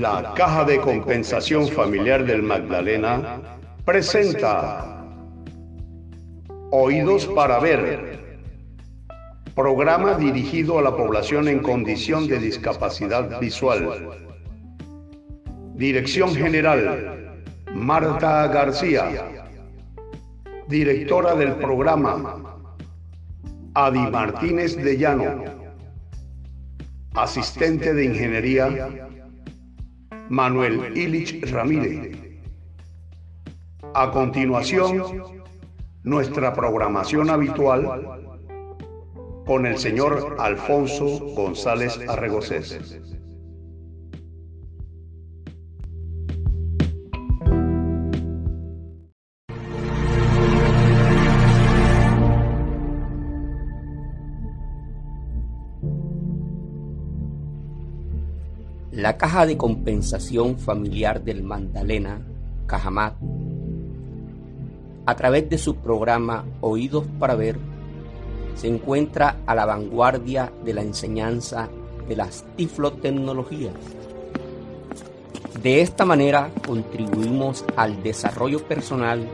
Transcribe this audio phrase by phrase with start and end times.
[0.00, 3.40] La Caja de Compensación Familiar del Magdalena
[3.84, 5.04] presenta
[6.70, 8.44] Oídos para Ver,
[9.56, 14.10] programa dirigido a la población en condición de discapacidad visual.
[15.74, 17.42] Dirección General,
[17.74, 19.48] Marta García.
[20.68, 22.36] Directora del programa,
[23.74, 25.44] Adi Martínez de Llano.
[27.14, 29.08] Asistente de Ingeniería,
[30.28, 32.18] Manuel Ilich Ramírez.
[33.94, 35.22] A continuación,
[36.02, 38.22] nuestra programación habitual
[39.46, 43.17] con el señor Alfonso González Arregocés.
[58.98, 62.20] La Caja de Compensación Familiar del Magdalena,
[62.66, 63.14] Cajamat,
[65.06, 67.60] a través de su programa Oídos para Ver,
[68.56, 71.68] se encuentra a la vanguardia de la enseñanza
[72.08, 73.76] de las tiflotecnologías.
[75.62, 79.28] De esta manera contribuimos al desarrollo personal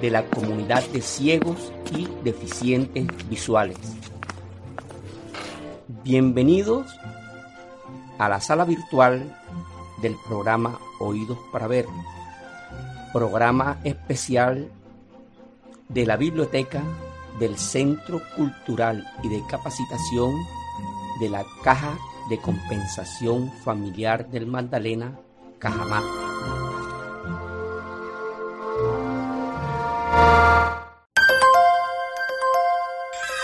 [0.00, 3.76] de la comunidad de ciegos y deficientes visuales.
[6.02, 6.86] Bienvenidos
[8.18, 9.36] a la sala virtual
[10.02, 11.86] del programa Oídos para Ver,
[13.12, 14.70] programa especial
[15.88, 16.82] de la biblioteca
[17.38, 20.34] del Centro Cultural y de Capacitación
[21.20, 21.96] de la Caja
[22.28, 25.18] de Compensación Familiar del Magdalena,
[25.58, 26.02] Cajamá.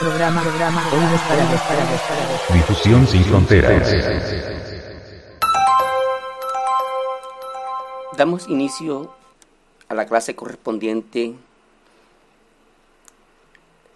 [0.05, 2.55] Programa, programa, Oídos para Ver, para Ver, para.
[2.55, 3.91] Difusión sin fronteras.
[8.15, 9.15] Damos inicio
[9.89, 11.35] a la clase correspondiente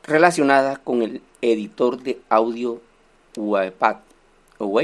[0.04, 2.80] relacionada con el editor de audio
[3.36, 3.96] WebPad
[4.56, 4.80] o.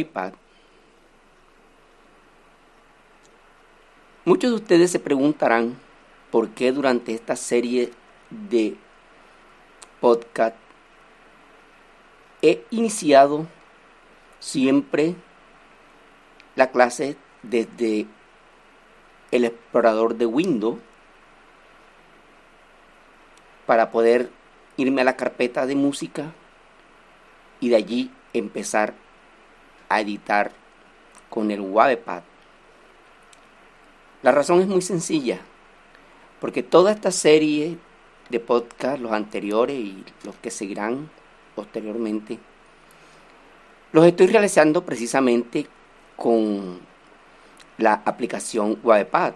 [4.27, 5.79] Muchos de ustedes se preguntarán
[6.31, 7.95] por qué durante esta serie
[8.29, 8.77] de
[10.03, 10.64] podcast
[12.45, 13.47] he iniciado
[14.39, 15.15] siempre
[16.57, 18.07] la clase desde
[19.31, 20.79] el explorador de Windows
[23.65, 24.29] para poder
[24.77, 26.35] irme a la carpeta de música
[27.61, 28.93] y de allí empezar
[29.89, 30.53] a editar
[31.31, 32.25] con el Wavepad.
[34.21, 35.41] La razón es muy sencilla,
[36.43, 37.79] porque toda esta serie
[38.29, 41.09] de podcasts, los anteriores y los que seguirán
[41.55, 42.39] posteriormente,
[43.93, 45.67] los estoy realizando precisamente
[46.17, 46.81] con
[47.79, 49.35] la aplicación Wavepad.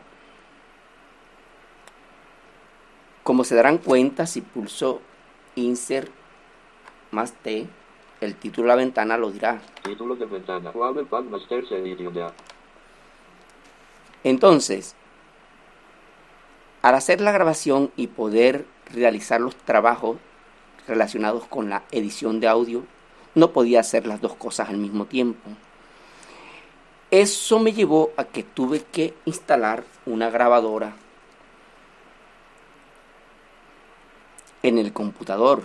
[3.22, 5.00] Como se darán cuenta, si pulso
[5.54, 6.10] insert
[7.10, 7.66] más T,
[8.20, 9.60] el título de la ventana lo dirá.
[9.82, 10.72] Título de ventana.
[10.72, 12.30] De
[14.24, 14.96] Entonces,
[16.82, 20.16] al hacer la grabación y poder realizar los trabajos
[20.88, 22.84] relacionados con la edición de audio,
[23.34, 25.50] no podía hacer las dos cosas al mismo tiempo.
[27.10, 30.96] Eso me llevó a que tuve que instalar una grabadora
[34.62, 35.62] en el computador.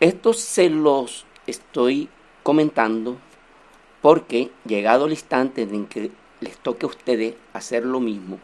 [0.00, 2.08] Esto se los estoy
[2.42, 3.16] comentando
[4.02, 8.40] porque llegado el instante en que les toque a ustedes hacer lo mismo,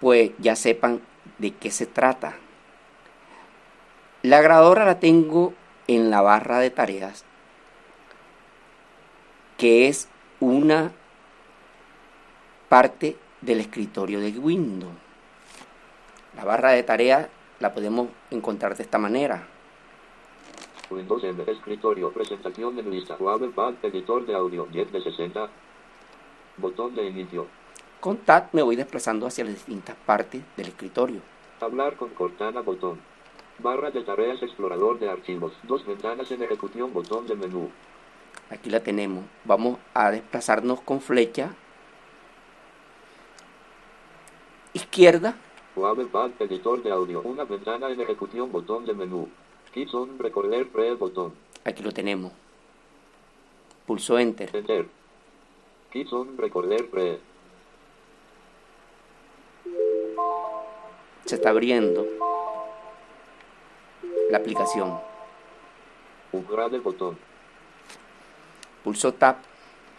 [0.00, 1.00] pues ya sepan
[1.38, 2.36] de qué se trata.
[4.24, 5.52] La grabadora la tengo
[5.86, 7.26] en la barra de tareas,
[9.58, 10.08] que es
[10.40, 10.92] una
[12.70, 14.94] parte del escritorio de Windows.
[16.34, 17.28] La barra de tareas
[17.60, 19.46] la podemos encontrar de esta manera.
[20.88, 22.10] Windows en escritorio.
[22.10, 23.16] Presentación de lista.
[23.20, 24.66] Wavepad editor de audio.
[24.72, 25.50] 10 de 60.
[26.56, 27.46] Botón de inicio.
[28.00, 31.20] Con Tab me voy desplazando hacia las distintas partes del escritorio.
[31.60, 32.62] Hablar con Cortana.
[32.62, 33.13] Botón.
[33.58, 34.42] Barra de tareas.
[34.42, 35.52] Explorador de archivos.
[35.62, 36.92] Dos ventanas en ejecución.
[36.92, 37.70] Botón de menú.
[38.50, 39.24] Aquí la tenemos.
[39.44, 41.54] Vamos a desplazarnos con flecha
[44.72, 45.36] izquierda
[45.76, 47.20] Wavepad editor de audio.
[47.22, 48.52] Una ventana en ejecución.
[48.52, 49.28] Botón de menú.
[49.72, 51.32] Keys on recorrer pre botón.
[51.64, 52.32] Aquí lo tenemos.
[53.86, 54.54] Pulso Enter.
[54.54, 54.86] Enter.
[56.36, 57.20] Recorrer pre.
[61.24, 62.04] Se está abriendo
[64.34, 64.98] la aplicación.
[66.32, 67.16] Upgrade botón.
[68.82, 69.36] Pulso Tab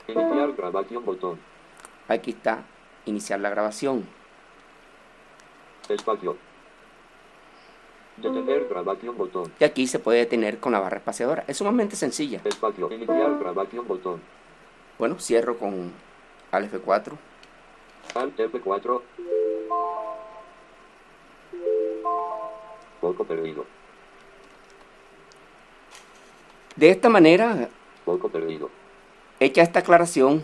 [0.09, 1.39] Iniciar grabación botón.
[2.09, 2.63] Aquí está
[3.05, 4.05] iniciar la grabación.
[5.87, 6.35] Espacio.
[8.17, 9.53] Detener grabación botón.
[9.57, 11.45] Y aquí se puede detener con la barra espaciadora.
[11.47, 12.41] Es sumamente sencilla.
[12.43, 12.91] Espacio.
[12.91, 14.21] Iniciar grabación botón.
[14.99, 15.93] Bueno, cierro con
[16.51, 17.13] al F4.
[18.15, 19.01] Alt F4.
[22.99, 23.65] Poco perdido.
[26.75, 27.69] De esta manera,
[28.03, 28.69] Poco perdido.
[29.39, 30.43] hecha esta aclaración,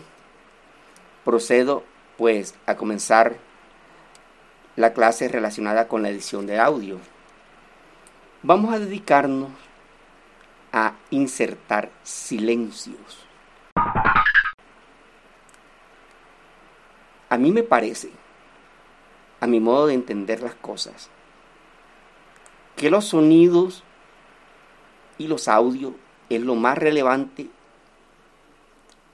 [1.26, 1.84] procedo
[2.16, 3.36] pues a comenzar
[4.76, 6.98] la clase relacionada con la edición de audio.
[8.42, 9.50] Vamos a dedicarnos
[10.72, 13.26] a insertar silencios.
[17.28, 18.10] A mí me parece,
[19.40, 21.10] a mi modo de entender las cosas,
[22.76, 23.84] que los sonidos
[25.18, 25.92] y los audios
[26.36, 27.48] es lo más relevante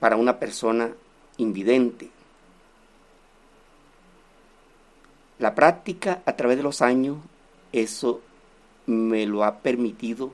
[0.01, 0.93] para una persona
[1.37, 2.11] invidente.
[5.39, 7.19] La práctica a través de los años,
[7.73, 8.21] eso
[8.87, 10.33] me lo ha permitido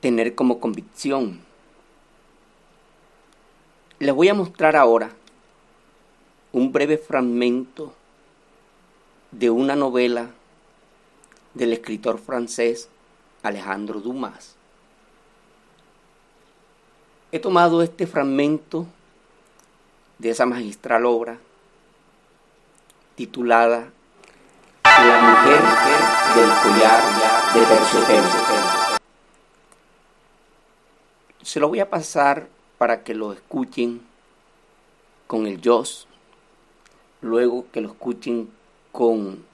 [0.00, 1.40] tener como convicción.
[3.98, 5.10] Les voy a mostrar ahora
[6.52, 7.94] un breve fragmento
[9.30, 10.30] de una novela
[11.54, 12.88] del escritor francés
[13.42, 14.54] Alejandro Dumas.
[17.32, 18.86] He tomado este fragmento
[20.18, 21.38] de esa magistral obra
[23.16, 23.90] titulada
[24.84, 25.62] La mujer
[26.34, 28.28] del collar de terciopelo.
[31.42, 32.48] Se lo voy a pasar
[32.78, 34.02] para que lo escuchen
[35.26, 36.06] con el Joss,
[37.20, 38.50] luego que lo escuchen
[38.92, 39.44] con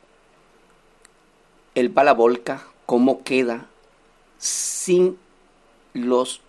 [1.75, 3.67] el Balabolca, cómo queda
[4.38, 5.19] sin
[5.94, 6.40] los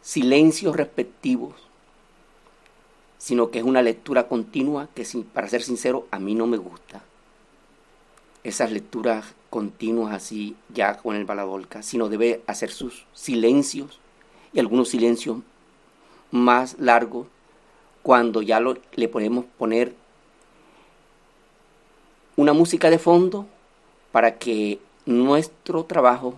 [0.00, 1.54] silencios respectivos,
[3.18, 7.02] sino que es una lectura continua que, para ser sincero, a mí no me gusta.
[8.42, 14.00] Esas lecturas continuas así, ya con el balabolca, sino debe hacer sus silencios
[14.52, 15.38] y algunos silencios
[16.32, 17.28] más largos
[18.02, 19.94] cuando ya lo- le podemos poner
[22.36, 23.46] una música de fondo
[24.10, 26.34] para que nuestro trabajo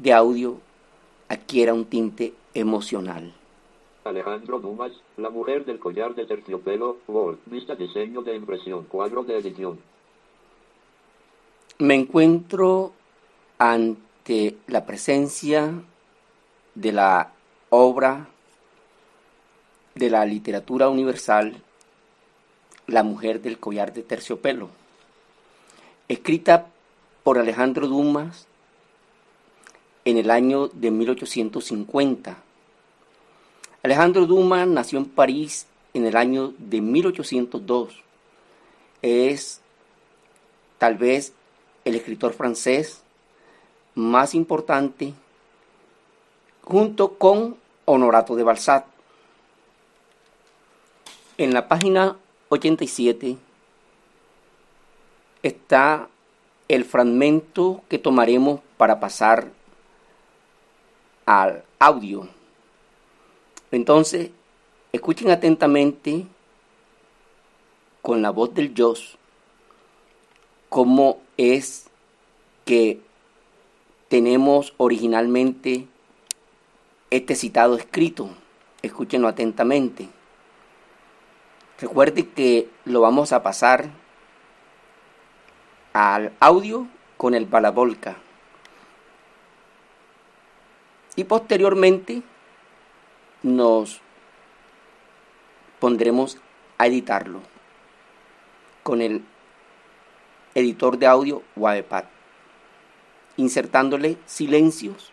[0.00, 0.58] de audio
[1.28, 3.32] adquiera un tinte emocional.
[4.04, 6.96] Alejandro Dumas, La mujer del collar de terciopelo,
[7.46, 9.78] vista diseño de impresión, cuadro de edición.
[11.78, 12.92] Me encuentro
[13.58, 15.70] ante la presencia
[16.74, 17.32] de la
[17.68, 18.28] obra
[19.94, 21.62] de la literatura universal
[22.86, 24.70] La mujer del collar de terciopelo,
[26.08, 26.66] escrita
[27.22, 28.46] por Alejandro Dumas
[30.04, 32.36] en el año de 1850.
[33.82, 38.02] Alejandro Dumas nació en París en el año de 1802.
[39.02, 39.60] Es
[40.78, 41.32] tal vez
[41.84, 43.02] el escritor francés
[43.94, 45.14] más importante
[46.62, 48.86] junto con Honorato de Balzac.
[51.38, 52.16] En la página
[52.50, 53.38] 87
[55.42, 56.08] está
[56.68, 59.50] el fragmento que tomaremos para pasar
[61.30, 62.26] al audio.
[63.70, 64.32] Entonces,
[64.90, 66.26] escuchen atentamente
[68.02, 69.16] con la voz del Joss
[70.68, 71.88] cómo es
[72.64, 73.00] que
[74.08, 75.86] tenemos originalmente
[77.10, 78.30] este citado escrito.
[78.82, 80.08] Escúchenlo atentamente.
[81.78, 83.88] Recuerde que lo vamos a pasar
[85.92, 88.16] al audio con el Balabolca.
[91.20, 92.22] Y posteriormente
[93.42, 94.00] nos
[95.78, 96.38] pondremos
[96.78, 97.42] a editarlo
[98.82, 99.22] con el
[100.54, 102.04] editor de audio Wavepad,
[103.36, 105.12] insertándole silencios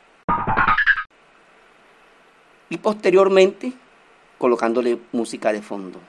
[2.70, 3.74] y posteriormente
[4.38, 6.00] colocándole música de fondo.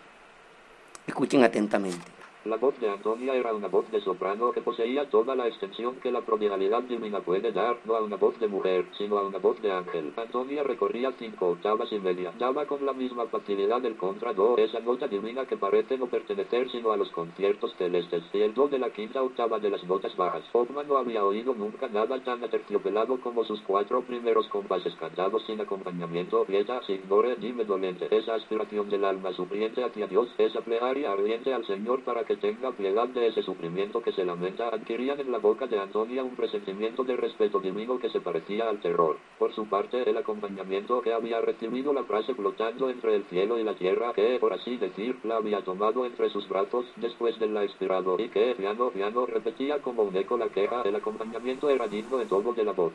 [1.09, 2.18] Escuchen atentamente.
[2.49, 6.11] La voz de Antonia era una voz de soprano que poseía toda la extensión que
[6.11, 9.61] la prodigalidad divina puede dar, no a una voz de mujer, sino a una voz
[9.61, 10.15] de ángel.
[10.17, 15.07] Antonia recorría cinco octavas y media, daba con la misma facilidad el contrado, esa nota
[15.09, 18.95] divina que parece no pertenecer sino a los conciertos celestes, y el do de la
[18.95, 20.45] quinta octava de las notas bajas.
[20.55, 25.61] Hoffman no había oído nunca nada tan aterciopelado como sus cuatro primeros compases cantados sin
[25.61, 31.53] acompañamiento, ella, ignore, dime dolente, esa aspiración del alma sufriente hacia Dios, esa plegaria ardiente
[31.53, 35.39] al Señor para que tenga piedad de ese sufrimiento que se lamenta, adquirían en la
[35.39, 39.17] boca de Antonia un presentimiento de respeto divino que se parecía al terror.
[39.39, 43.65] Por su parte, el acompañamiento que había recibido la frase flotando entre el cielo y
[43.65, 47.65] la tierra, que, por así decir, la había tomado entre sus brazos después del la
[47.65, 52.21] expirado, y que, piano, piano, repetía como un eco la queja, el acompañamiento era digno
[52.21, 52.93] en todo de la voz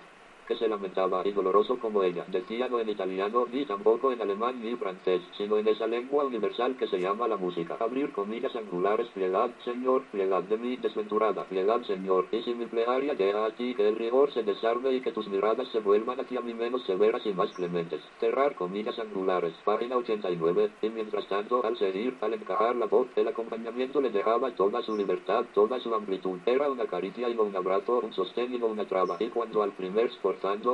[0.48, 2.26] que se lamentaba y doloroso como ella.
[2.28, 6.76] Decía no en italiano, ni tampoco en alemán ni francés, sino en esa lengua universal
[6.78, 7.78] que se llama la música.
[7.80, 12.28] Abrir comillas angulares, piedad, Señor, piedad de mí, desventurada, piedad, Señor.
[12.32, 15.28] Y si mi plegaria llega a ti, que el rigor se desarme y que tus
[15.28, 18.02] miradas se vuelvan hacia mí menos severas y más clementes.
[18.20, 23.28] Cerrar comillas angulares, página 89, y mientras tanto, al seguir, al encajar la voz, el
[23.28, 26.40] acompañamiento le dejaba toda su libertad, toda su amplitud.
[26.46, 29.18] Era una caricia y no un abrazo, un sostén y no una traba.
[29.20, 30.10] Y cuando al primer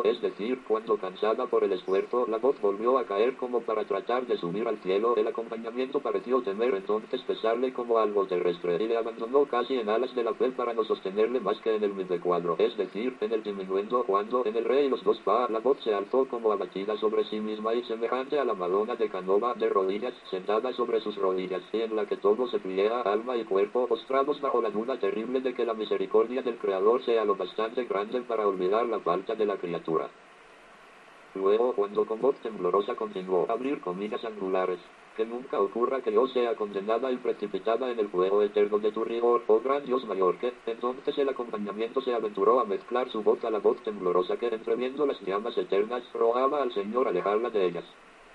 [0.04, 4.26] es decir, cuando cansada por el esfuerzo, la voz volvió a caer como para tratar
[4.26, 8.98] de subir al cielo, el acompañamiento pareció temer entonces pesarle como algo terrestre, y le
[8.98, 12.56] abandonó casi en alas de la fe para no sostenerle más que en el cuadro,
[12.58, 15.94] es decir, en el diminuendo cuando, en el rey los dos pa, la voz se
[15.94, 20.14] alzó como abatida sobre sí misma y semejante a la Madonna de Canova, de rodillas,
[20.32, 24.40] sentada sobre sus rodillas, y en la que todo se pliega, alma y cuerpo, postrados
[24.42, 28.48] bajo la duda terrible de que la misericordia del Creador sea lo bastante grande para
[28.48, 30.10] olvidar la falta de la criatura.
[31.36, 34.80] Luego, cuando con voz temblorosa continuó, abrir comillas angulares,
[35.16, 39.04] que nunca ocurra que yo sea condenada y precipitada en el fuego eterno de tu
[39.04, 43.44] rigor, oh gran Dios mayor, que entonces el acompañamiento se aventuró a mezclar su voz
[43.44, 47.86] a la voz temblorosa que, entreviendo las llamas eternas, rogaba al Señor alejarla de ellas.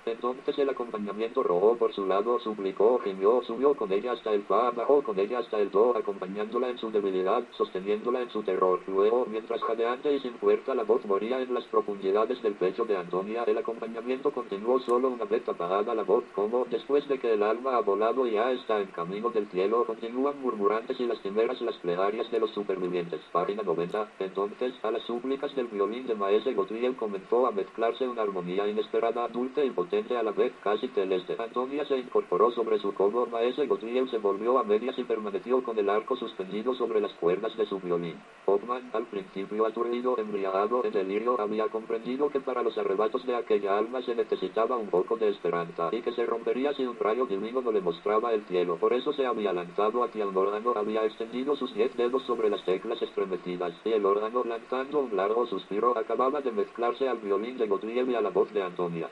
[0.07, 4.71] Entonces el acompañamiento rogó por su lado, suplicó, gimió, subió con ella hasta el fa,
[4.71, 8.81] bajó con ella hasta el do, acompañándola en su debilidad, sosteniéndola en su terror.
[8.87, 12.99] Luego, mientras jadeante y sin fuerza la voz moría en las profundidades del pecho de
[12.99, 17.43] Antonia, el acompañamiento continuó solo una vez apagada la voz, como, después de que el
[17.43, 21.77] alma ha volado y ya está en camino del cielo, continúan murmurantes y lastimeras las
[21.77, 23.21] plegarias de los supervivientes.
[23.33, 24.13] Página 90.
[24.19, 29.29] Entonces, a las súplicas del violín de Maese Gautier comenzó a mezclarse una armonía inesperada,
[29.29, 31.37] dulce y potente a la vez casi celeste.
[31.39, 35.79] Antonia se incorporó sobre su codo, Maese Gautier se volvió a medias y permaneció con
[35.79, 38.17] el arco suspendido sobre las cuerdas de su violín.
[38.47, 43.79] Hoffman, al principio aturdido, embriagado en delirio, había comprendido que para los arrebatos de aquella
[43.79, 47.61] alma se necesitaba un poco de esperanza, y que se rompería si un rayo divino
[47.61, 48.77] no le mostraba el cielo.
[48.77, 52.65] Por eso se había lanzado hacia un órgano, había extendido sus diez dedos sobre las
[52.65, 57.69] teclas estremecidas, y el órgano, lanzando un largo suspiro, acababa de mezclarse al violín de
[57.69, 59.09] Gautier y a la voz de Antonia.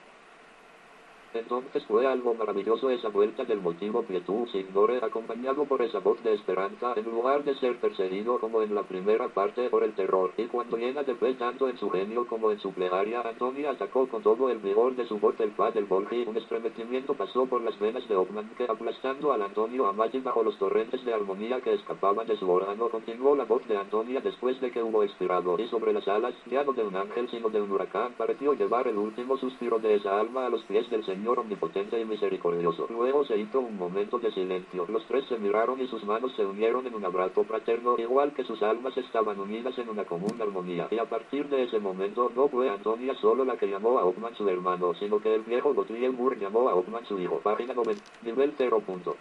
[1.35, 6.35] Entonces fue algo maravilloso esa vuelta del motivo Pietú Signore acompañado por esa voz de
[6.35, 10.33] esperanza en lugar de ser perseguido como en la primera parte por el terror.
[10.37, 14.07] Y cuando llena de fe tanto en su genio como en su plegaria, Antonia atacó
[14.09, 16.25] con todo el vigor de su voz el fa del Volgi.
[16.27, 20.59] Un estremecimiento pasó por las venas de Ockman que aplastando al Antonio Amati bajo los
[20.59, 24.71] torrentes de armonía que escapaban de su órgano, continuó la voz de Antonia después de
[24.71, 25.59] que hubo expirado.
[25.59, 28.87] Y sobre las alas, ya no de un ángel sino de un huracán, pareció llevar
[28.87, 32.89] el último suspiro de esa alma a los pies del Señor Señor omnipotente y misericordioso.
[32.91, 34.87] Luego se hizo un momento de silencio.
[34.89, 38.43] Los tres se miraron y sus manos se unieron en un abrazo fraterno, igual que
[38.43, 40.89] sus almas estaban unidas en una común armonía.
[40.91, 44.35] Y a partir de ese momento no fue Antonia solo la que llamó a Ockman
[44.35, 47.39] su hermano, sino que el viejo Moore llamó a Ockman su hijo.
[47.39, 48.83] Página 90, nivel 0.
[48.85, 49.17] Punto.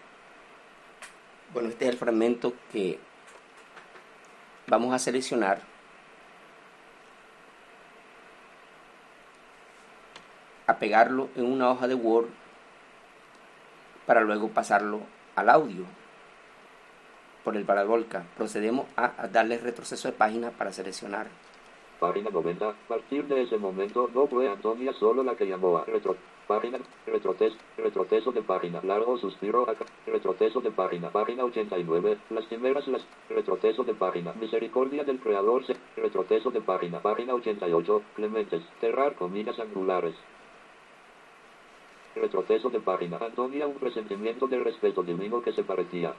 [1.53, 2.97] Bueno, este es el fragmento que
[4.65, 5.61] vamos a seleccionar
[10.71, 12.29] a pegarlo en una hoja de Word
[14.05, 15.01] para luego pasarlo
[15.35, 15.85] al audio
[17.43, 18.23] por el parabolca.
[18.37, 21.27] Procedemos a, darle retroceso de página para seleccionar.
[21.99, 22.69] Página 90.
[22.69, 26.15] A partir de ese momento no fue Antonia solo la que llamó a retro.
[26.47, 32.87] Página, retroceso, retroceso de página, largo suspiro, acá, retroceso de página, página 89, las primeras,
[32.87, 39.15] las, retroceso de página, misericordia del creador, se, retroceso de página, página 88, Clementes, cerrar
[39.15, 40.15] comillas angulares,
[42.15, 43.17] Retroceso de página.
[43.17, 46.13] Antonia un presentimiento de respeto divino que se parecía.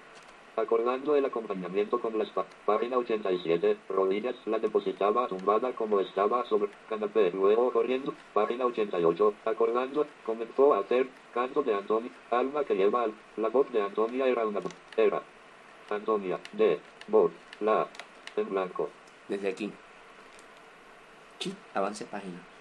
[0.57, 2.29] Acordando el acompañamiento con las
[2.67, 7.31] página 87, rodillas, la depositaba tumbada como estaba sobre canapé.
[7.31, 13.15] Luego corriendo, página 88, acordando, comenzó a hacer canto de Antonia, alma que lleva al,
[13.39, 14.61] la voz de Antonia era una
[14.97, 15.23] era.
[15.89, 17.89] Antonia, de, voz, la,
[18.37, 18.91] en blanco.
[19.29, 19.73] Desde aquí.
[21.39, 22.52] Sí, avance página.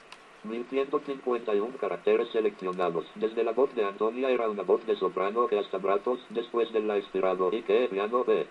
[0.43, 3.05] 1151 caracteres seleccionados.
[3.15, 6.88] Desde la voz de Antonia era una voz de soprano que hasta brazos después del
[6.88, 8.48] la expirado y que piano B.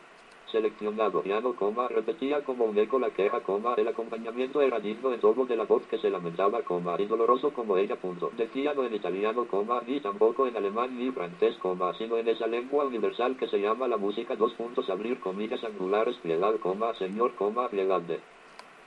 [0.52, 5.20] Seleccionado piano, coma, repetía como un eco la queja, coma, el acompañamiento era digno en
[5.20, 8.32] todo de la voz que se lamentaba, coma, y doloroso como ella, punto.
[8.37, 12.49] Decía no en italiano, coma, ni tampoco en alemán ni francés, coma, sino en esa
[12.49, 17.35] lengua universal que se llama la música, dos puntos, abrir comillas angulares, piedad, coma, señor,
[17.37, 18.18] coma, piedad de.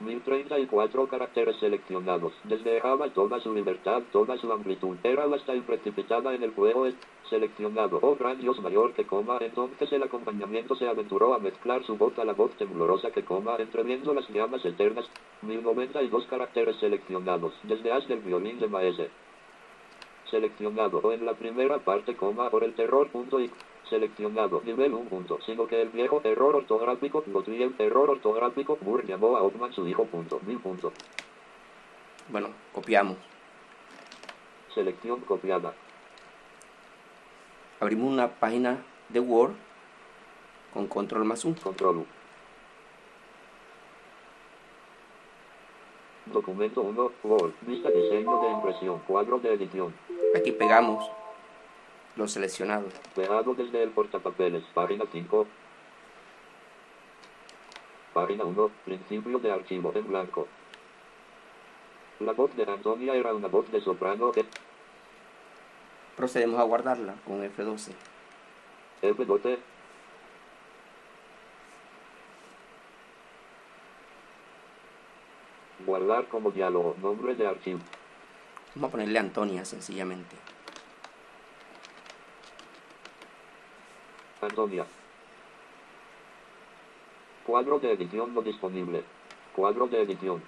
[0.00, 2.32] 1034 caracteres seleccionados.
[2.44, 4.96] Despejaba toda su libertad, toda su amplitud.
[5.02, 6.86] Era vasta y precipitada en el juego.
[6.86, 6.94] Es
[7.30, 7.98] seleccionado.
[8.02, 9.38] Oh gran Dios mayor que coma.
[9.40, 13.56] Entonces el acompañamiento se aventuró a mezclar su voz a la voz temblorosa que coma,
[13.56, 15.08] entreviendo las llamas eternas.
[15.42, 17.52] 1092 caracteres seleccionados.
[17.62, 19.10] Desde as del violín de maese.
[20.30, 20.98] Seleccionado.
[21.02, 23.50] O en la primera parte, coma, por el terror, punto y
[23.88, 29.36] seleccionado, nivel 1 punto, sino que el viejo error ortográfico, el error ortográfico, Burr llamó
[29.36, 30.92] a Ottman su hijo punto, mil punto.
[32.28, 33.16] Bueno, copiamos.
[34.74, 35.74] Selección copiada.
[37.80, 39.52] Abrimos una página de Word
[40.72, 41.54] con control más un.
[41.54, 42.06] Control U.
[46.26, 49.94] Documento 1, Word, vista diseño de impresión, cuadro de edición.
[50.34, 51.08] Aquí pegamos
[52.16, 52.86] lo seleccionado.
[53.14, 55.46] Pegado desde el portapapeles, página 5.
[58.12, 60.46] Página 1, principio de archivo en blanco.
[62.20, 64.44] La voz de Antonia era una voz de soprano que
[66.16, 67.90] Procedemos a guardarla con F12.
[69.02, 69.58] F12
[75.84, 77.80] Guardar como diálogo, nombre de archivo.
[78.74, 80.53] Vamos a ponerle Antonia sencillamente.
[84.44, 84.86] Antonia.
[87.46, 89.04] Cuadro de edición no disponible.
[89.54, 90.42] Cuadro de edición.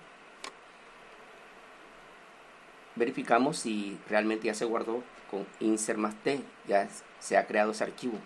[2.94, 6.40] Verificamos si realmente ya se guardó con Insert más T.
[6.66, 6.88] Ya
[7.18, 8.18] se ha creado ese archivo.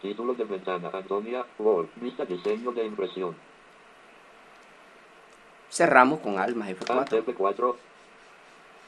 [0.00, 0.90] Título de ventana.
[0.92, 1.88] Antonia Word.
[1.96, 3.36] Vista diseño de impresión.
[5.70, 6.98] Cerramos con Alt más F4.
[6.98, 7.76] Alt F4.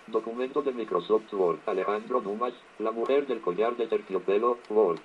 [0.06, 1.58] Documento de Microsoft Word.
[1.66, 2.54] Alejandro Dumas.
[2.78, 4.58] La mujer del collar de terciopelo.
[4.70, 5.00] Word.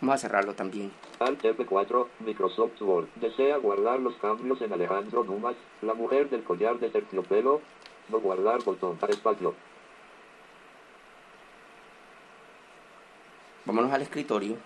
[0.00, 0.92] Vamos a cerrarlo también.
[1.18, 3.08] Alt F4, Microsoft Word.
[3.16, 7.60] Desea guardar los cambios en Alejandro Dumas, la mujer del collar de terciopelo.
[8.08, 8.96] No guardar botón.
[9.08, 9.54] Espacio.
[13.64, 14.56] Vámonos al escritorio.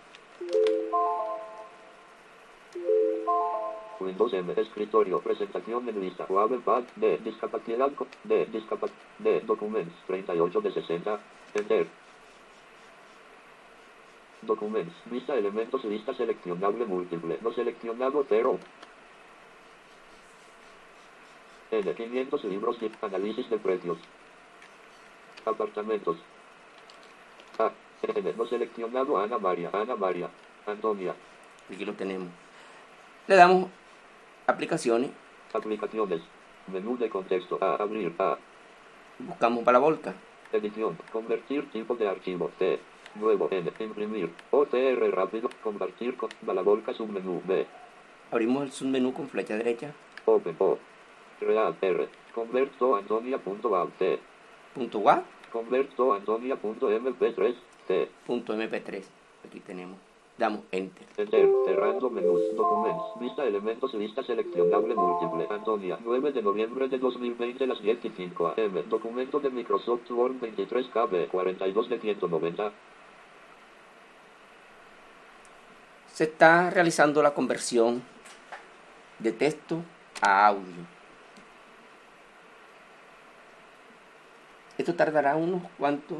[4.00, 7.90] Windows M, escritorio, presentación de lista, Wave Pad, de discapacidad,
[8.24, 11.20] de discapacidad, de Documents, 38 de 60,
[11.54, 12.01] Enter.
[14.42, 18.58] Documents, vista elementos, lista seleccionable múltiple, no seleccionado 0.
[21.70, 23.98] N, 500 libros y análisis de precios.
[25.46, 26.16] Apartamentos.
[27.58, 27.70] A,
[28.02, 30.28] N, no seleccionado Ana María, Ana María,
[30.66, 31.14] Antonia.
[31.72, 32.28] Aquí lo tenemos.
[33.28, 33.70] Le damos
[34.46, 35.10] aplicaciones.
[35.52, 36.20] Aplicaciones.
[36.66, 37.58] Menú de contexto.
[37.60, 38.14] A abrir.
[38.18, 38.36] A.
[39.18, 40.14] Buscamos para volca.
[40.52, 40.98] Edición.
[41.12, 42.50] Convertir tipo de archivo.
[42.58, 42.80] C.
[43.14, 43.48] Nuevo.
[43.50, 43.70] N.
[43.78, 44.30] Imprimir.
[44.50, 45.50] OCR rápido.
[45.62, 47.42] Convertir con balabolca submenú.
[47.46, 47.66] B.
[48.30, 49.92] Abrimos el submenú con flecha derecha.
[50.24, 50.56] Open.
[50.58, 50.78] O.
[51.40, 51.76] Real.
[51.80, 52.08] R.
[52.34, 53.92] Converto Antonia.val.
[53.98, 54.18] C.
[54.74, 55.22] Punto WAV.
[55.52, 57.54] Converto Antonia.mp3.
[57.86, 58.08] C.
[58.26, 59.02] Punto MP3.
[59.46, 59.98] Aquí tenemos.
[60.38, 61.06] Damos Enter.
[61.18, 61.48] Enter.
[61.66, 62.40] Cerrando menús.
[62.56, 63.20] Documents.
[63.20, 63.92] Vista elementos.
[63.92, 65.46] Lista seleccionable múltiple.
[65.50, 65.98] Antonia.
[66.02, 68.88] 9 de noviembre de 2020 las 10 y 5 am.
[68.88, 71.28] Documento de Microsoft Word 23 KB.
[71.28, 72.72] 42 de 190.
[76.12, 78.02] Se está realizando la conversión
[79.18, 79.82] de texto
[80.20, 80.86] a audio.
[84.76, 86.18] Esto tardará unos cuantos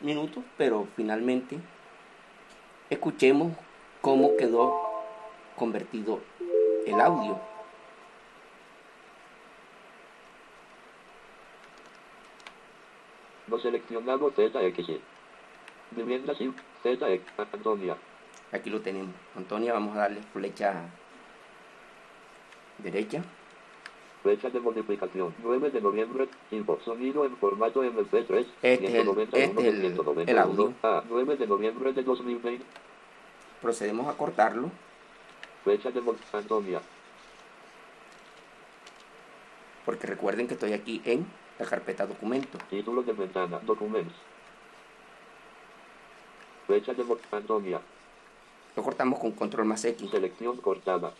[0.00, 1.58] minutos, pero finalmente
[2.90, 3.56] escuchemos
[4.00, 5.04] cómo quedó
[5.54, 6.20] convertido
[6.84, 7.38] el audio.
[13.46, 14.98] No seleccionado ZX.
[15.92, 16.52] Vivienda SIM.
[16.82, 17.22] ZX.
[17.52, 17.96] Antonia.
[18.54, 19.12] Aquí lo tenemos.
[19.36, 20.74] Antonia, vamos a darle flecha
[22.78, 23.20] derecha.
[24.22, 25.34] Fecha de modificación.
[25.42, 26.28] 9 de noviembre.
[26.84, 28.46] Sonido en formato MP3.
[28.62, 30.30] Este es el- 191 este es el- de 191.
[30.30, 30.72] el audio.
[30.84, 31.02] A.
[31.08, 32.64] 9 de noviembre de 2020.
[33.60, 34.70] Procedemos a cortarlo.
[35.64, 36.00] Fecha de
[36.32, 36.80] Antonia.
[39.84, 41.26] Porque recuerden que estoy aquí en
[41.58, 42.56] la carpeta documento.
[42.70, 43.58] Título de ventana.
[43.64, 44.14] Documents.
[46.68, 47.80] Fecha de Antonia.
[48.76, 50.10] Lo cortamos con control más X.
[50.10, 51.12] Selección cortada.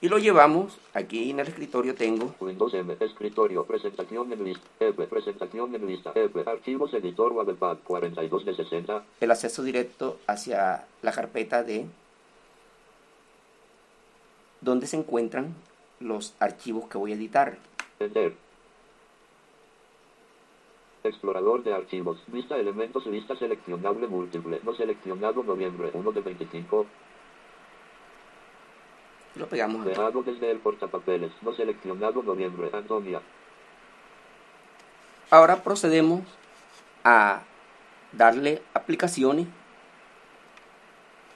[0.00, 2.94] Y lo llevamos, aquí en el escritorio tengo Windows M.
[3.00, 3.64] Escritorio.
[3.64, 4.66] Presentación en lista.
[4.78, 5.06] F.
[5.06, 6.12] Presentación en lista.
[6.14, 6.42] F.
[6.44, 9.02] Archivos editor Wavepad 42 de 60.
[9.20, 11.86] el acceso directo hacia la carpeta de
[14.60, 15.54] donde se encuentran
[16.00, 17.56] los archivos que voy a editar.
[17.98, 18.43] Enter.
[21.04, 22.18] Explorador de archivos.
[22.28, 23.04] Vista elementos.
[23.04, 24.58] Lista seleccionable múltiple.
[24.62, 26.86] No seleccionado noviembre 1 de 25.
[29.34, 29.84] Lo pegamos.
[29.84, 31.30] Dejado desde el portapapeles.
[31.42, 32.70] No seleccionado noviembre.
[32.72, 33.20] Antonia.
[35.28, 36.22] Ahora procedemos
[37.04, 37.42] a
[38.12, 39.46] darle aplicaciones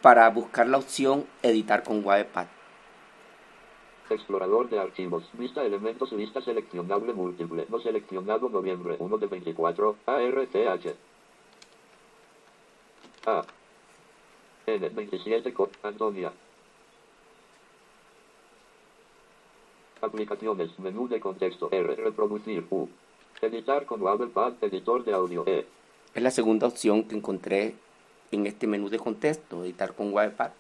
[0.00, 2.46] para buscar la opción editar con Webpad.
[4.10, 5.24] Explorador de archivos.
[5.34, 6.10] Vista elementos.
[6.12, 7.66] Lista seleccionable múltiple.
[7.68, 9.96] No seleccionado noviembre 1 de 24.
[10.06, 10.94] ARTH.
[13.26, 13.44] A.
[14.66, 14.88] N.
[14.88, 15.52] 27.
[15.52, 16.32] co- Antonia.
[20.00, 20.78] Aplicaciones.
[20.78, 21.68] Menú de contexto.
[21.70, 21.96] R.
[21.96, 22.64] Reproducir.
[22.70, 22.88] U.
[23.42, 24.54] Editar con Webpad.
[24.62, 25.44] Editor de audio.
[25.46, 25.66] E.
[26.14, 27.74] Es la segunda opción que encontré
[28.30, 30.50] en este menú de contexto, editar con Webpad.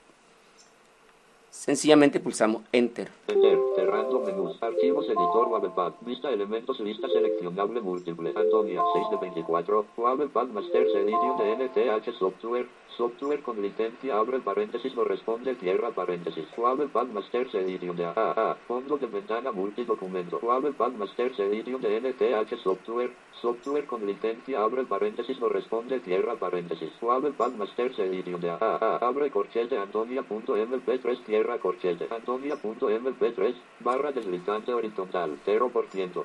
[1.50, 3.10] Sencillamente pulsamos Enter.
[3.26, 9.86] Enter, cerrando menús, archivos, editor, Webpad, vista elementos, lista seleccionable múltiple, Antonia, 6 de 24,
[9.96, 17.06] Webpad Masters Edition de NTH Software, software con licencia, abre paréntesis, corresponde, cierra paréntesis, Webpad
[17.06, 23.86] Masters Edition de AAA, fondo de ventana multidocumento, Webpad Masters Edition de NTH Software, software
[23.86, 31.24] con licencia, abre paréntesis, corresponde, cierra paréntesis, Webpad Masters Edition de AAA, abre corchete, Antonia.mp3,
[31.38, 36.24] cierra corchete, Antonia.mp3, barra deslizante horizontal, 0%.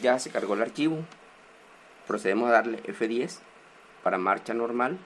[0.00, 0.98] Ya se cargó el archivo.
[2.06, 3.40] Procedemos a darle F10
[4.04, 4.96] para marcha normal.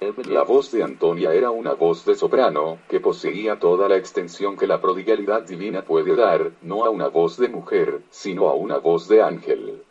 [0.00, 0.26] F10.
[0.26, 4.68] La voz de Antonia era una voz de soprano, que poseía toda la extensión que
[4.68, 9.08] la prodigalidad divina puede dar, no a una voz de mujer, sino a una voz
[9.08, 9.82] de ángel.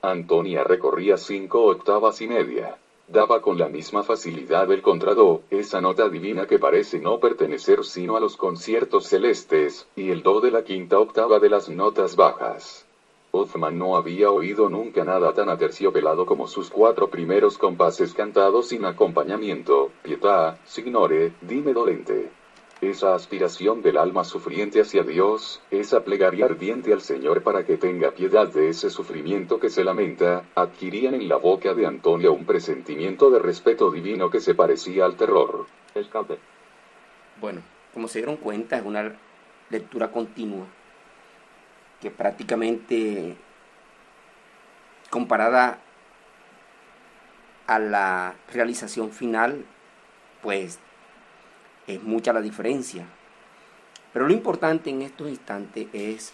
[0.00, 2.78] Antonia recorría cinco octavas y media.
[3.12, 8.16] Daba con la misma facilidad el contrado, esa nota divina que parece no pertenecer sino
[8.16, 12.86] a los conciertos celestes, y el do de la quinta octava de las notas bajas.
[13.30, 18.86] Hoffman no había oído nunca nada tan aterciopelado como sus cuatro primeros compases cantados sin
[18.86, 22.30] acompañamiento, pietà, signore, dime dolente.
[22.82, 28.10] Esa aspiración del alma sufriente hacia Dios, esa plegaria ardiente al Señor para que tenga
[28.10, 33.30] piedad de ese sufrimiento que se lamenta, adquirían en la boca de Antonia un presentimiento
[33.30, 35.66] de respeto divino que se parecía al terror.
[35.94, 36.40] Escape.
[37.40, 37.62] Bueno,
[37.94, 39.14] como se dieron cuenta, es una
[39.70, 40.66] lectura continua
[42.00, 43.36] que prácticamente
[45.08, 45.78] comparada
[47.68, 49.64] a la realización final,
[50.42, 50.80] pues
[51.86, 53.06] es mucha la diferencia.
[54.12, 56.32] Pero lo importante en estos instantes es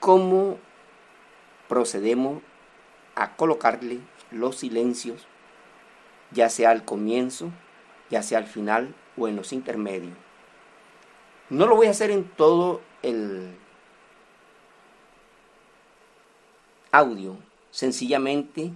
[0.00, 0.58] cómo
[1.68, 2.42] procedemos
[3.14, 4.00] a colocarle
[4.30, 5.26] los silencios,
[6.30, 7.50] ya sea al comienzo,
[8.10, 10.14] ya sea al final o en los intermedios.
[11.48, 13.56] No lo voy a hacer en todo el
[16.90, 17.36] audio,
[17.70, 18.72] sencillamente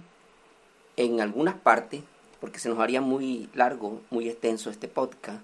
[0.95, 2.03] en algunas partes,
[2.39, 5.41] porque se nos haría muy largo, muy extenso este podcast,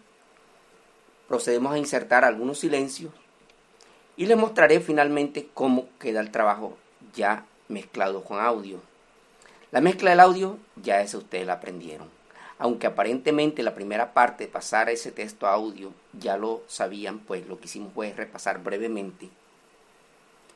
[1.27, 3.11] procedemos a insertar algunos silencios
[4.15, 6.77] y les mostraré finalmente cómo queda el trabajo
[7.13, 8.81] ya mezclado con audio.
[9.71, 12.09] La mezcla del audio ya esa ustedes la aprendieron.
[12.59, 17.45] Aunque aparentemente la primera parte de pasar ese texto a audio ya lo sabían, pues
[17.47, 19.29] lo que hicimos fue repasar brevemente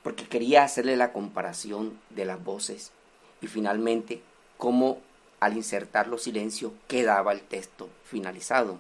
[0.04, 2.92] porque quería hacerle la comparación de las voces
[3.42, 4.22] y finalmente
[4.58, 5.00] cómo
[5.40, 8.78] al insertar los silencios quedaba el texto finalizado.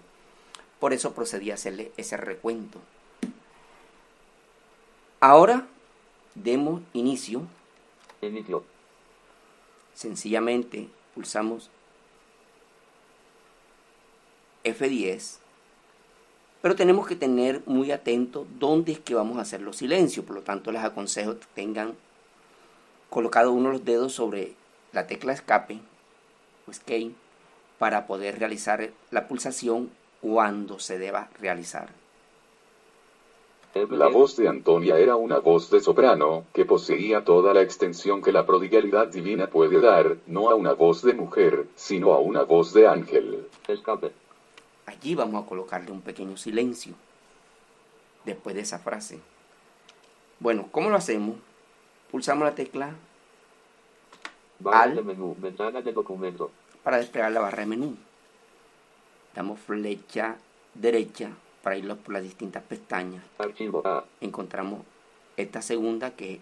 [0.82, 2.80] Por eso procedí a hacerle ese recuento.
[5.22, 5.67] Ahora
[6.36, 7.44] demos inicio.
[8.22, 8.65] Inicio.
[9.94, 11.70] Sencillamente pulsamos
[14.65, 15.41] F10
[16.62, 20.26] pero tenemos que tener muy atento dónde es que vamos a hacer los silencios.
[20.26, 21.96] Por lo tanto, les aconsejo que tengan
[23.10, 24.54] colocado uno de los dedos sobre
[24.91, 25.80] la tecla escape
[26.67, 27.13] o escape
[27.80, 29.89] para poder realizar la pulsación
[30.22, 31.90] cuando se deba realizar.
[33.90, 38.34] La voz de Antonia era una voz de soprano, que poseía toda la extensión que
[38.34, 42.74] la prodigalidad divina puede dar, no a una voz de mujer, sino a una voz
[42.74, 43.48] de ángel.
[43.70, 44.12] Escape.
[44.88, 46.94] Allí vamos a colocarle un pequeño silencio
[48.26, 49.20] después de esa frase.
[50.40, 51.38] Bueno, ¿cómo lo hacemos?
[52.12, 52.94] Pulsamos la tecla
[54.60, 54.96] Barra Al.
[54.96, 55.36] de menú.
[55.40, 56.52] Ventana de documento.
[56.84, 57.96] para desplegar la barra de menú.
[59.36, 60.38] Damos flecha
[60.74, 61.32] derecha
[61.63, 63.24] para irlo por las distintas pestañas.
[63.38, 64.04] Archivo A.
[64.20, 64.82] Encontramos
[65.38, 66.39] esta segunda que es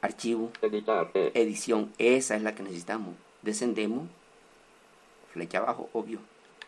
[0.00, 1.10] archivo, Editar.
[1.14, 1.92] Edición.
[1.98, 3.14] Esa es la que necesitamos.
[3.42, 4.06] Descendemos,
[5.32, 6.18] flecha abajo, obvio.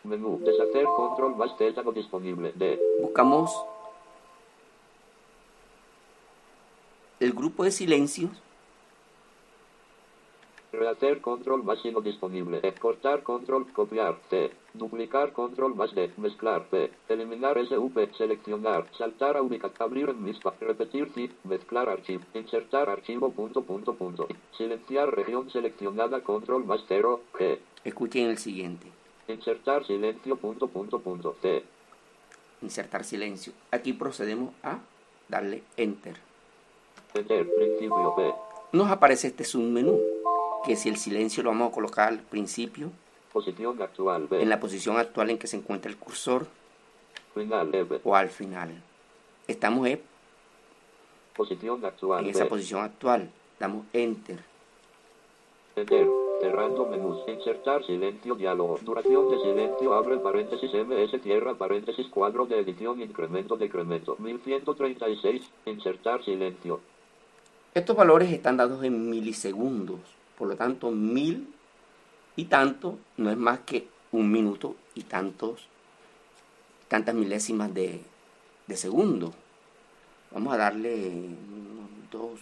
[0.03, 0.39] Menú.
[0.43, 1.51] Deshacer control más
[1.83, 2.51] no disponible.
[2.55, 2.79] D.
[3.01, 3.51] Buscamos
[7.19, 8.31] el grupo de silencios
[10.71, 12.59] Rehacer control más no disponible.
[12.61, 12.73] E.
[12.73, 14.19] Cortar control copiar.
[14.29, 14.51] C.
[14.73, 16.11] Duplicar control más D.
[16.17, 16.65] Mezclar.
[16.67, 16.91] P.
[17.07, 17.97] Eliminar SUP.
[18.17, 18.85] Seleccionar.
[18.97, 19.71] Saltar a ubicar.
[19.79, 20.53] Abrir en mispa.
[20.59, 21.31] Repetir zip.
[21.45, 22.23] Mezclar archivo.
[22.33, 24.27] Insertar archivo punto punto punto.
[24.57, 27.21] Silenciar región seleccionada control más 0.
[27.33, 27.59] G.
[27.83, 28.87] Escuchen el siguiente.
[29.27, 31.35] Insertar silencio punto punto punto.
[31.41, 31.63] C.
[32.61, 33.53] Insertar silencio.
[33.71, 34.79] Aquí procedemos a
[35.29, 36.17] darle Enter.
[37.13, 37.55] Enter.
[37.55, 38.33] Principio B.
[38.73, 39.97] Nos aparece este submenú,
[40.67, 42.91] que si el silencio lo vamos a colocar al principio,
[43.33, 44.41] Posición actual B.
[44.41, 46.47] en la posición actual en que se encuentra el cursor
[47.33, 47.99] Final B.
[48.03, 48.81] o al final.
[49.47, 50.01] Estamos en
[51.35, 52.49] Posición actual en esa B.
[52.49, 53.29] posición actual.
[53.59, 54.39] Damos Enter.
[55.75, 56.07] Enter.
[56.41, 57.19] Cerrando menús.
[57.27, 58.79] Insertar silencio diálogo.
[58.81, 59.93] Duración de silencio.
[59.93, 61.21] Abre paréntesis MS.
[61.21, 62.07] Cierra paréntesis.
[62.07, 63.01] Cuadro de edición.
[63.01, 63.55] Incremento.
[63.55, 64.15] Decremento.
[64.19, 65.47] 1136.
[65.65, 66.79] Insertar silencio.
[67.75, 69.99] Estos valores están dados en milisegundos,
[70.37, 71.53] por lo tanto, mil
[72.35, 75.67] y tanto no es más que un minuto y tantos,
[76.87, 78.01] tantas milésimas de,
[78.67, 79.33] de segundo.
[80.31, 81.11] Vamos a darle
[82.11, 82.39] dos,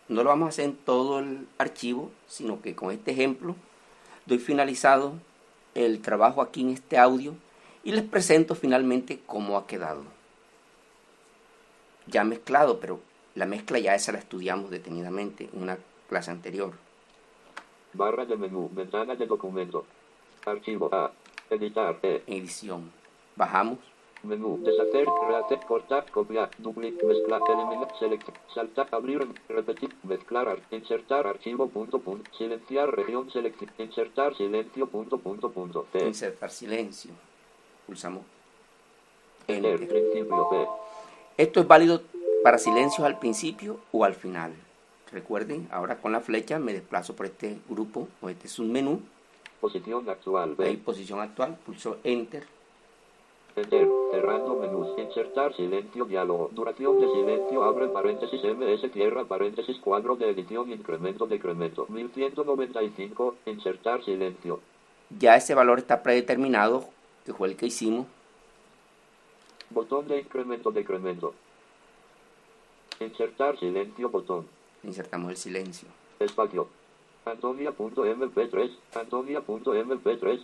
[0.09, 3.55] no lo vamos a hacer en todo el archivo, sino que con este ejemplo
[4.27, 5.15] doy finalizado
[5.75, 7.35] el trabajo aquí en este audio
[7.85, 10.03] y les presento finalmente cómo ha quedado.
[12.07, 13.01] Ya mezclado, pero
[13.37, 16.73] la mezcla ya esa la estudiamos detenidamente en una clase anterior.
[17.93, 19.85] barra de menú ventana de documento
[20.45, 21.13] archivo A
[21.51, 22.91] editar E edición,
[23.37, 23.79] bajamos.
[24.23, 31.27] Menú, deshacer, rehacer, cortar, copiar, duplicar, mezclar, eliminar, seleccionar, saltar, abrir, repetir, mezclar, ar- insertar,
[31.27, 37.13] archivo, punto, punto, silenciar, región, selección, insertar, silencio, punto, punto, punto, insertar silencio.
[37.87, 38.23] Pulsamos.
[39.49, 40.67] Enter, principio, B,
[41.39, 42.03] Esto es válido
[42.45, 44.53] para silencios al principio o al final.
[45.11, 49.01] Recuerden, ahora con la flecha me desplazo por este grupo o este submenú.
[49.61, 52.47] Posición actual, Ahí B, posición actual, pulso Enter.
[53.57, 60.17] enter, cerrando menús, insertar, silencio, diálogo, duración de silencio, abre paréntesis, MS, cierra paréntesis, cuadro
[60.17, 64.61] de edición, incremento, decremento, 1195, insertar, silencio,
[65.19, 66.85] Ya ese valor está predeterminado,
[67.27, 68.07] que fue el que hicimos.
[69.71, 71.35] botón de incremento, decremento,
[73.01, 74.47] insertar, silencio, botón.
[74.85, 75.89] Insertamos el silencio.
[76.21, 76.69] Espacio.
[77.25, 78.71] Antonia.mp3.
[78.95, 80.41] Antonia.mp3.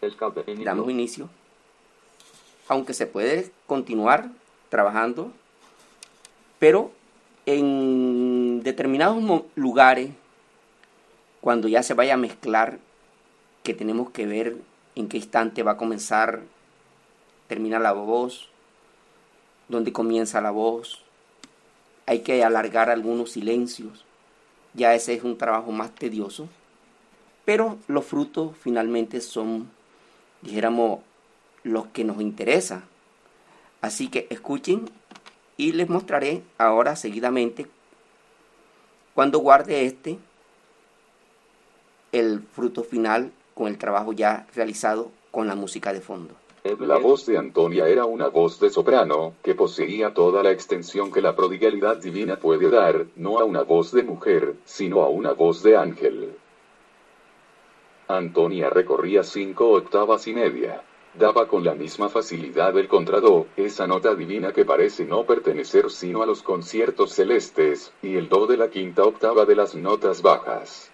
[0.00, 0.42] Escape.
[0.46, 0.64] Inicio.
[0.64, 1.28] Damos inicio.
[2.68, 4.30] Aunque se puede continuar
[4.68, 5.30] trabajando,
[6.58, 6.90] pero
[7.46, 9.22] en determinados
[9.54, 10.10] lugares,
[11.40, 12.78] cuando ya se vaya a mezclar,
[13.62, 14.56] que tenemos que ver
[14.94, 16.42] en qué instante va a comenzar
[17.52, 18.48] termina la voz,
[19.68, 21.02] dónde comienza la voz.
[22.06, 24.04] Hay que alargar algunos silencios.
[24.74, 26.48] Ya ese es un trabajo más tedioso.
[27.44, 29.70] Pero los frutos finalmente son,
[30.42, 31.00] dijéramos,
[31.62, 32.84] los que nos interesan.
[33.80, 34.90] Así que escuchen
[35.56, 37.66] y les mostraré ahora seguidamente
[39.14, 40.18] cuando guarde este
[42.12, 46.34] el fruto final con el trabajo ya realizado con la música de fondo.
[46.78, 51.20] La voz de Antonia era una voz de soprano, que poseía toda la extensión que
[51.20, 55.64] la prodigalidad divina puede dar, no a una voz de mujer, sino a una voz
[55.64, 56.36] de ángel.
[58.06, 60.84] Antonia recorría cinco octavas y media.
[61.14, 66.22] Daba con la misma facilidad el contrado, esa nota divina que parece no pertenecer sino
[66.22, 70.91] a los conciertos celestes, y el do de la quinta octava de las notas bajas.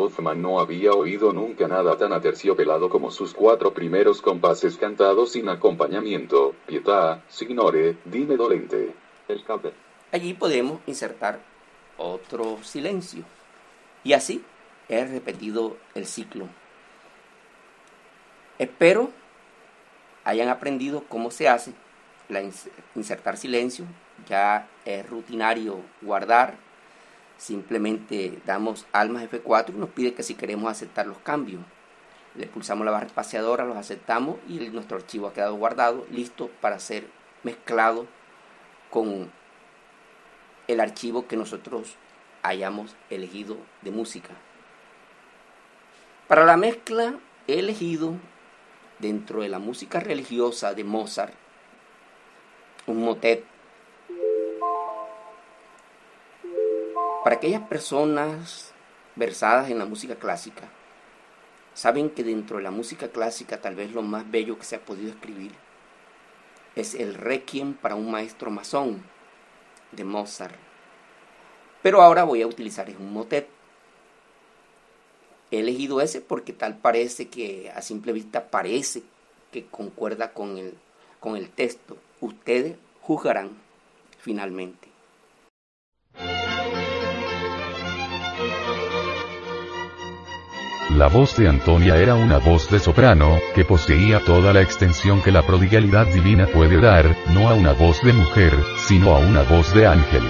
[0.00, 5.48] Hoffman no había oído nunca nada tan aterciopelado como sus cuatro primeros compases cantados sin
[5.48, 8.94] acompañamiento, pietà, signore, dime dolente.
[9.28, 9.72] Escape.
[10.12, 11.40] Allí podemos insertar
[11.96, 13.24] otro silencio.
[14.02, 14.42] Y así
[14.88, 16.46] he repetido el ciclo.
[18.58, 19.10] Espero
[20.24, 21.72] hayan aprendido cómo se hace
[22.28, 22.42] la
[22.94, 23.84] insertar silencio.
[24.28, 26.54] Ya es rutinario guardar.
[27.40, 31.62] Simplemente damos almas F4 y nos pide que si queremos aceptar los cambios.
[32.34, 36.78] Le pulsamos la barra espaciadora, los aceptamos y nuestro archivo ha quedado guardado, listo para
[36.78, 37.06] ser
[37.42, 38.06] mezclado
[38.90, 39.32] con
[40.68, 41.96] el archivo que nosotros
[42.42, 44.34] hayamos elegido de música.
[46.28, 47.14] Para la mezcla
[47.46, 48.16] he elegido
[48.98, 51.32] dentro de la música religiosa de Mozart
[52.86, 53.49] un motet.
[57.30, 58.72] Para aquellas personas
[59.14, 60.68] versadas en la música clásica,
[61.74, 64.84] saben que dentro de la música clásica tal vez lo más bello que se ha
[64.84, 65.52] podido escribir
[66.74, 69.04] es el Requiem para un maestro masón
[69.92, 70.56] de Mozart.
[71.82, 73.48] Pero ahora voy a utilizar un motet.
[75.52, 79.04] He elegido ese porque tal parece que a simple vista parece
[79.52, 80.74] que concuerda con el,
[81.20, 81.96] con el texto.
[82.20, 83.50] Ustedes juzgarán
[84.18, 84.89] finalmente.
[90.96, 95.30] La voz de Antonia era una voz de soprano, que poseía toda la extensión que
[95.30, 99.72] la prodigalidad divina puede dar, no a una voz de mujer, sino a una voz
[99.72, 100.22] de ángel.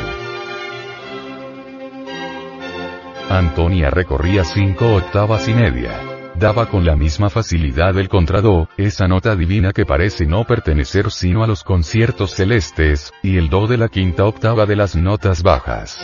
[3.31, 5.99] Antonia recorría cinco octavas y media.
[6.35, 11.42] Daba con la misma facilidad el contrado, esa nota divina que parece no pertenecer sino
[11.42, 15.99] a los conciertos celestes, y el do de la quinta octava de las notas bajas.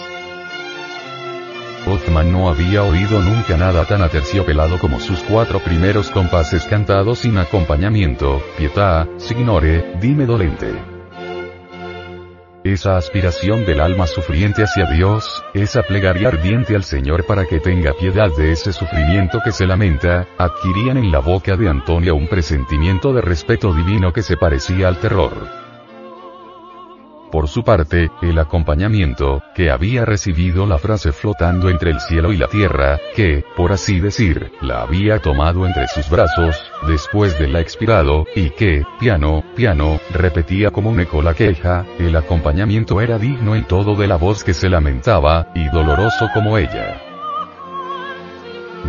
[1.87, 7.39] Hoffman no había oído nunca nada tan aterciopelado como sus cuatro primeros compases cantados sin
[7.39, 10.75] acompañamiento, pietà, signore, dime dolente.
[12.65, 17.93] Esa aspiración del alma sufriente hacia Dios, esa plegaria ardiente al Señor para que tenga
[17.93, 23.13] piedad de ese sufrimiento que se lamenta, adquirían en la boca de Antonia un presentimiento
[23.13, 25.66] de respeto divino que se parecía al terror.
[27.37, 32.39] Por su parte, el acompañamiento, que había recibido la frase flotando entre el cielo y
[32.39, 36.57] la tierra, que, por así decir, la había tomado entre sus brazos,
[36.89, 42.17] después de la expirado, y que, piano, piano, repetía como un eco la queja, el
[42.17, 47.03] acompañamiento era digno en todo de la voz que se lamentaba, y doloroso como ella.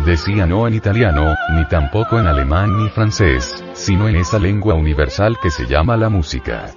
[0.06, 5.36] Decía no en italiano, ni tampoco en alemán ni francés, sino en esa lengua universal
[5.42, 6.72] que se llama la música.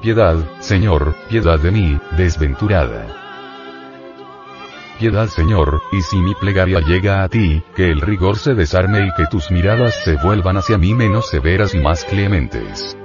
[0.00, 3.04] Piedad, Señor, piedad de mí, desventurada.
[5.00, 9.12] Piedad Señor, y si mi plegaria llega a ti, que el rigor se desarme y
[9.16, 12.96] que tus miradas se vuelvan hacia mí menos severas y más clementes.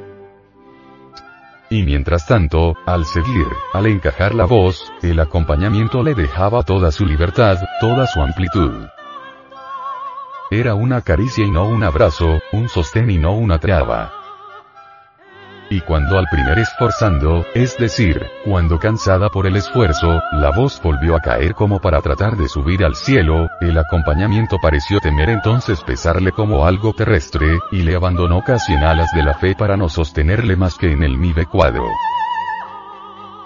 [1.72, 7.08] Y mientras tanto, al seguir, al encajar la voz, el acompañamiento le dejaba toda su
[7.08, 8.86] libertad, toda su amplitud.
[10.52, 14.23] Era una caricia y no un abrazo, un sostén y no una traba.
[15.74, 21.16] Y cuando al primer esforzando, es decir, cuando cansada por el esfuerzo, la voz volvió
[21.16, 26.32] a caer como para tratar de subir al cielo, el acompañamiento pareció temer entonces pesarle
[26.32, 30.56] como algo terrestre, y le abandonó casi en alas de la fe para no sostenerle
[30.56, 31.88] más que en el mive cuadro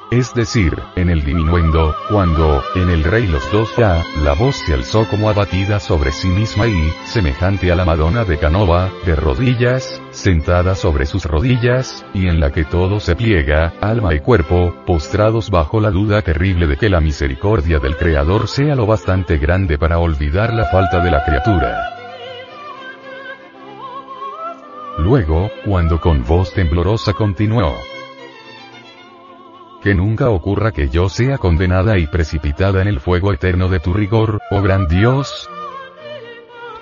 [0.10, 4.74] es decir, en el diminuendo, cuando, en el rey los dos ya, la voz se
[4.74, 10.01] alzó como abatida sobre sí misma y, semejante a la Madonna de Canova, de rodillas,
[10.12, 15.49] sentada sobre sus rodillas, y en la que todo se pliega, alma y cuerpo, postrados
[15.49, 19.99] bajo la duda terrible de que la misericordia del Creador sea lo bastante grande para
[19.99, 21.97] olvidar la falta de la criatura.
[24.99, 27.76] Luego, cuando con voz temblorosa continuó.
[29.82, 33.93] Que nunca ocurra que yo sea condenada y precipitada en el fuego eterno de tu
[33.93, 35.49] rigor, oh gran Dios,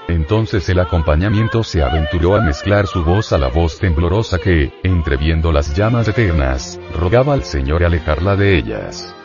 [0.08, 5.52] entonces el acompañamiento se aventuró a mezclar su voz a la voz temblorosa que, entreviendo
[5.52, 9.16] las llamas eternas, rogaba al Señor alejarla de ellas.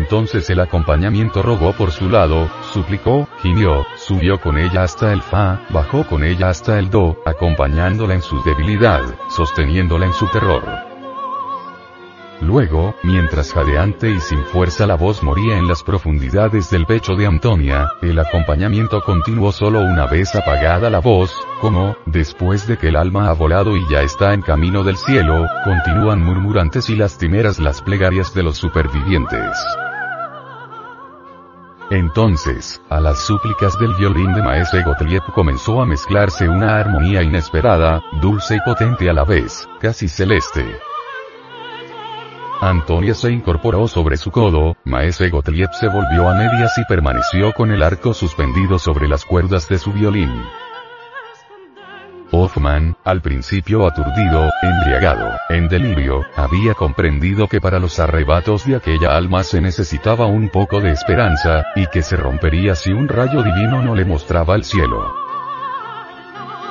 [0.00, 5.60] Entonces el acompañamiento rogó por su lado, suplicó, gimió, subió con ella hasta el fa,
[5.68, 10.64] bajó con ella hasta el do, acompañándola en su debilidad, sosteniéndola en su terror.
[12.40, 17.26] Luego, mientras jadeante y sin fuerza la voz moría en las profundidades del pecho de
[17.26, 21.30] Antonia, el acompañamiento continuó solo una vez apagada la voz,
[21.60, 25.46] como, después de que el alma ha volado y ya está en camino del cielo,
[25.64, 29.58] continúan murmurantes y lastimeras las plegarias de los supervivientes.
[31.90, 38.00] Entonces, a las súplicas del violín de Maese Gottlieb comenzó a mezclarse una armonía inesperada,
[38.22, 40.64] dulce y potente a la vez, casi celeste.
[42.60, 47.72] Antonia se incorporó sobre su codo, Maese Gottlieb se volvió a medias y permaneció con
[47.72, 50.30] el arco suspendido sobre las cuerdas de su violín.
[52.32, 59.16] Hoffman, al principio aturdido, embriagado, en delirio, había comprendido que para los arrebatos de aquella
[59.16, 63.82] alma se necesitaba un poco de esperanza, y que se rompería si un rayo divino
[63.82, 65.12] no le mostraba el cielo.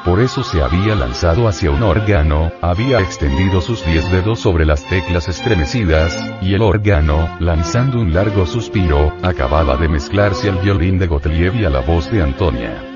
[0.05, 4.85] Por eso se había lanzado hacia un órgano, había extendido sus diez dedos sobre las
[4.85, 11.07] teclas estremecidas, y el órgano, lanzando un largo suspiro, acababa de mezclarse al violín de
[11.07, 12.88] Gottlieb y a la voz de Antonia.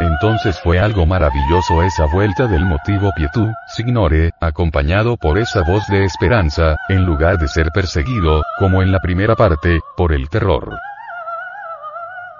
[0.00, 6.04] Entonces fue algo maravilloso esa vuelta del motivo Pietú, Signore, acompañado por esa voz de
[6.04, 10.89] esperanza, en lugar de ser perseguido, como en la primera parte, por el terror.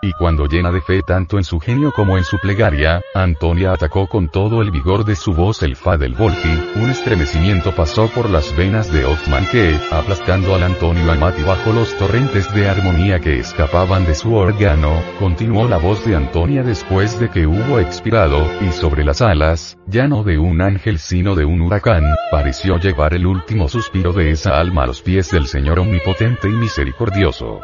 [0.02, 4.06] Y cuando llena de fe tanto en su genio como en su plegaria, Antonia atacó
[4.06, 8.30] con todo el vigor de su voz el fa del Volki, un estremecimiento pasó por
[8.30, 13.40] las venas de Hoffman que, aplastando al Antonio Amati bajo los torrentes de armonía que
[13.40, 18.72] escapaban de su órgano, continuó la voz de Antonia después de que hubo expirado, y
[18.72, 23.26] sobre las alas, ya no de un ángel sino de un huracán, pareció llevar el
[23.26, 27.60] último suspiro de esa alma a los pies del Señor omnipotente y misericordioso.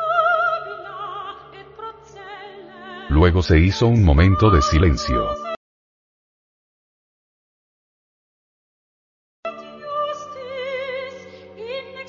[3.09, 5.28] Luego se hizo un momento de silencio.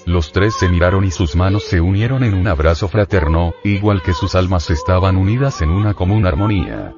[0.06, 4.14] Los tres se miraron y sus manos se unieron en un abrazo fraterno, igual que
[4.14, 6.96] sus almas estaban unidas en una común armonía.